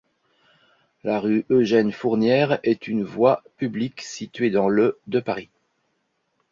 [1.03, 5.49] La rue Eugène-Fournière est une voie publique située dans le de Paris.